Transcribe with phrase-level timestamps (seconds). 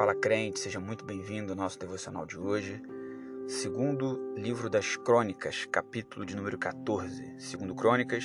[0.00, 2.82] Fala crente, seja muito bem-vindo ao nosso devocional de hoje.
[3.46, 7.34] Segundo livro das Crônicas, capítulo de número 14.
[7.38, 8.24] Segundo Crônicas,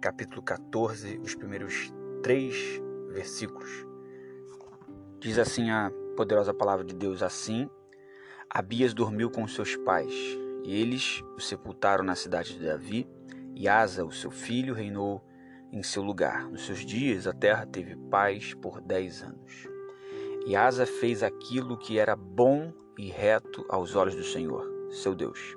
[0.00, 1.92] capítulo 14, os primeiros
[2.22, 2.80] três
[3.10, 3.68] versículos.
[5.20, 7.68] Diz assim a poderosa palavra de Deus assim:
[8.48, 10.14] Abias dormiu com seus pais,
[10.64, 13.06] e eles o sepultaram na cidade de Davi,
[13.54, 15.22] e Asa, o seu filho, reinou
[15.70, 16.48] em seu lugar.
[16.48, 19.73] Nos seus dias a terra teve paz por dez anos.
[20.46, 25.56] E Asa fez aquilo que era bom e reto aos olhos do Senhor, seu Deus,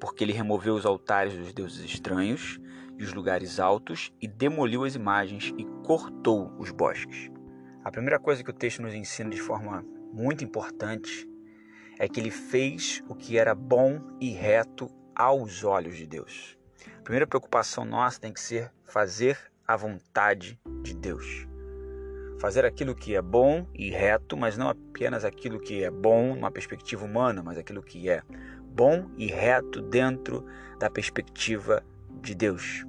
[0.00, 2.58] porque ele removeu os altares dos deuses estranhos
[2.98, 7.30] e os lugares altos e demoliu as imagens e cortou os bosques.
[7.84, 11.28] A primeira coisa que o texto nos ensina de forma muito importante
[11.98, 16.56] é que ele fez o que era bom e reto aos olhos de Deus.
[16.98, 21.51] A primeira preocupação nossa tem que ser fazer a vontade de Deus.
[22.42, 26.50] Fazer aquilo que é bom e reto, mas não apenas aquilo que é bom numa
[26.50, 28.20] perspectiva humana, mas aquilo que é
[28.64, 30.44] bom e reto dentro
[30.76, 31.84] da perspectiva
[32.20, 32.84] de Deus.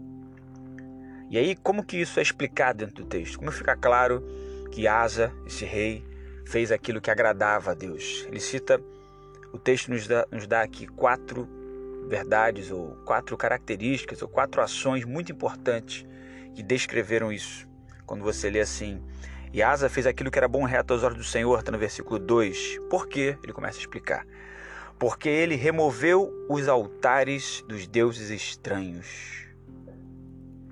[1.30, 3.38] E aí, como que isso é explicado dentro do texto?
[3.38, 4.24] Como fica claro
[4.72, 6.04] que Asa, esse rei,
[6.48, 8.26] fez aquilo que agradava a Deus?
[8.28, 8.82] Ele cita,
[9.52, 11.48] o texto nos dá, nos dá aqui quatro
[12.10, 16.08] verdades, ou quatro características, ou quatro ações muito importantes
[16.56, 17.72] que descreveram isso.
[18.04, 19.00] Quando você lê assim,
[19.54, 22.18] e Asa fez aquilo que era bom reto aos olhos do Senhor, está no versículo
[22.18, 22.80] 2.
[22.90, 23.38] Por quê?
[23.44, 24.26] Ele começa a explicar.
[24.98, 29.46] Porque ele removeu os altares dos deuses estranhos.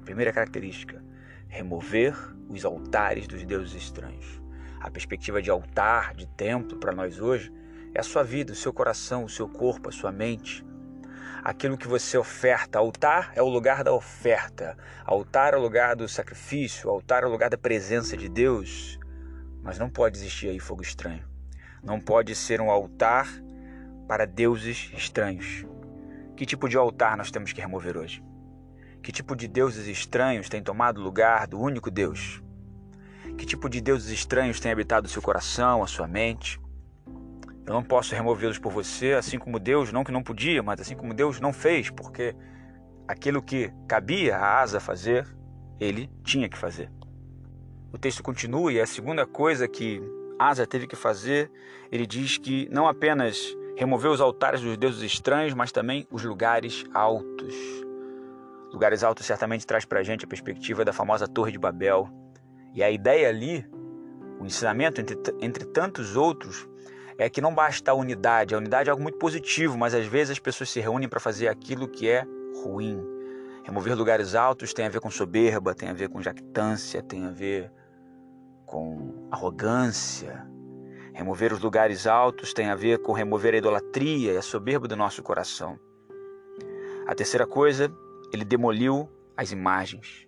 [0.04, 1.00] Primeira característica:
[1.48, 2.16] remover
[2.50, 4.42] os altares dos deuses estranhos.
[4.80, 7.54] A perspectiva de altar, de templo para nós hoje
[7.94, 10.66] é a sua vida, o seu coração, o seu corpo, a sua mente,
[11.44, 12.80] aquilo que você oferta.
[12.80, 17.30] Altar é o lugar da oferta, altar é o lugar do sacrifício, altar é o
[17.30, 19.00] lugar da presença de Deus.
[19.64, 21.28] Mas não pode existir aí fogo estranho.
[21.84, 23.28] Não pode ser um altar
[24.08, 25.66] para deuses estranhos.
[26.36, 28.24] Que tipo de altar nós temos que remover hoje?
[29.02, 32.42] Que tipo de deuses estranhos tem tomado lugar do único Deus?
[33.38, 36.61] Que tipo de deuses estranhos tem habitado o seu coração, a sua mente?
[37.72, 40.94] Eu não posso removê-los por você, assim como Deus, não que não podia, mas assim
[40.94, 42.36] como Deus não fez, porque
[43.08, 45.26] aquilo que cabia a Asa fazer,
[45.80, 46.92] ele tinha que fazer.
[47.94, 50.02] O texto continua e a segunda coisa que
[50.38, 51.50] Asa teve que fazer,
[51.90, 56.84] ele diz que não apenas removeu os altares dos deuses estranhos, mas também os lugares
[56.94, 57.56] altos.
[58.74, 62.10] Lugares altos certamente traz para a gente a perspectiva da famosa Torre de Babel.
[62.74, 63.66] E a ideia ali,
[64.42, 66.70] o ensinamento, entre, entre tantos outros,
[67.18, 68.56] é que não basta a unidade.
[68.56, 71.48] A unidade é algo muito positivo, mas às vezes as pessoas se reúnem para fazer
[71.48, 72.26] aquilo que é
[72.64, 73.02] ruim.
[73.64, 77.32] Remover lugares altos tem a ver com soberba, tem a ver com jactância, tem a
[77.32, 77.72] ver
[78.66, 80.48] com arrogância.
[81.14, 84.96] Remover os lugares altos tem a ver com remover a idolatria e a soberba do
[84.96, 85.80] nosso coração.
[87.06, 87.94] A terceira coisa,
[88.32, 90.28] ele demoliu as imagens.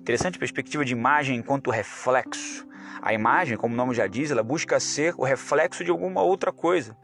[0.00, 2.66] Interessante perspectiva de imagem enquanto reflexo.
[3.00, 6.52] A imagem, como o nome já diz, ela busca ser o reflexo de alguma outra
[6.52, 6.96] coisa.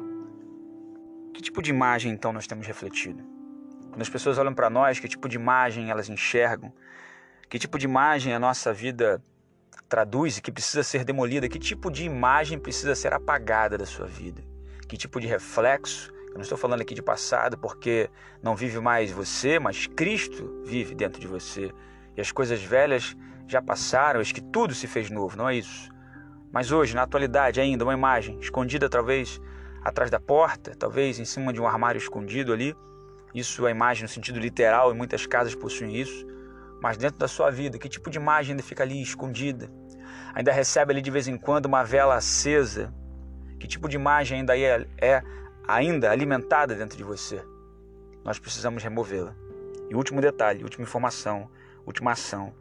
[1.33, 3.23] Que tipo de imagem então nós temos refletido?
[3.91, 6.73] Quando as pessoas olham para nós, que tipo de imagem elas enxergam?
[7.49, 9.23] Que tipo de imagem a nossa vida
[9.89, 11.49] traduz e que precisa ser demolida?
[11.49, 14.43] Que tipo de imagem precisa ser apagada da sua vida?
[14.87, 16.13] Que tipo de reflexo?
[16.29, 18.11] Eu não estou falando aqui de passado porque
[18.43, 21.73] não vive mais você, mas Cristo vive dentro de você.
[22.17, 23.17] E as coisas velhas
[23.49, 25.91] já passaram, eis que tudo se fez novo, não é isso?
[26.53, 29.41] Mas hoje, na atualidade, ainda uma imagem escondida talvez
[29.83, 32.77] atrás da porta, talvez em cima de um armário escondido ali.
[33.35, 36.27] Isso é imagem no sentido literal, e muitas casas possuem isso.
[36.81, 39.71] Mas dentro da sua vida, que tipo de imagem ainda fica ali escondida?
[40.35, 42.95] Ainda recebe ali de vez em quando uma vela acesa?
[43.59, 45.23] Que tipo de imagem ainda é, é
[45.67, 47.43] ainda alimentada dentro de você?
[48.25, 49.35] Nós precisamos removê-la.
[49.91, 51.51] E último detalhe, última informação,
[51.87, 52.55] última ação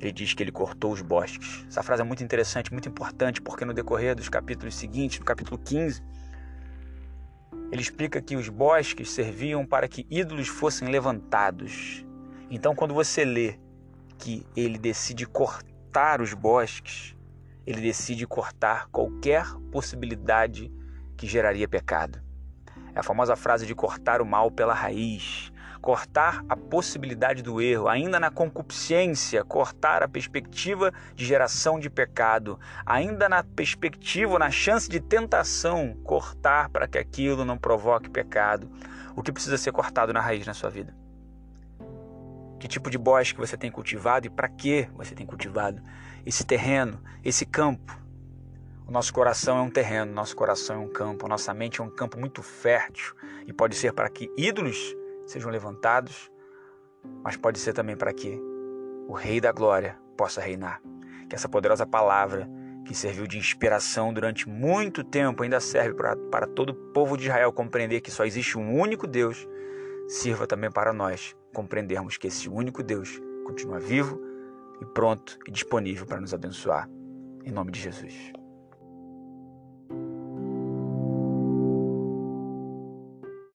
[0.00, 1.64] ele diz que ele cortou os bosques.
[1.68, 5.58] Essa frase é muito interessante, muito importante, porque no decorrer dos capítulos seguintes, no capítulo
[5.58, 6.02] 15,
[7.72, 12.04] ele explica que os bosques serviam para que ídolos fossem levantados.
[12.50, 13.58] Então, quando você lê
[14.18, 17.16] que ele decide cortar os bosques,
[17.66, 20.72] ele decide cortar qualquer possibilidade
[21.16, 22.22] que geraria pecado.
[22.94, 25.52] É a famosa frase de cortar o mal pela raiz
[25.86, 32.58] cortar a possibilidade do erro, ainda na concupiscência, cortar a perspectiva de geração de pecado,
[32.84, 38.68] ainda na perspectiva, na chance de tentação, cortar para que aquilo não provoque pecado.
[39.14, 40.92] O que precisa ser cortado na raiz na sua vida?
[42.58, 45.80] Que tipo de bosque você tem cultivado e para que você tem cultivado
[46.26, 47.96] esse terreno, esse campo?
[48.88, 51.84] O nosso coração é um terreno, nosso coração é um campo, a nossa mente é
[51.84, 53.14] um campo muito fértil
[53.46, 54.96] e pode ser para que ídolos
[55.26, 56.30] sejam levantados,
[57.22, 58.40] mas pode ser também para que
[59.08, 60.80] o Rei da Glória possa reinar.
[61.28, 62.48] Que essa poderosa palavra
[62.84, 67.24] que serviu de inspiração durante muito tempo ainda serve para, para todo o povo de
[67.24, 69.46] Israel compreender que só existe um único Deus,
[70.08, 74.20] sirva também para nós compreendermos que esse único Deus continua vivo
[74.80, 76.88] e pronto e disponível para nos abençoar.
[77.44, 78.32] Em nome de Jesus.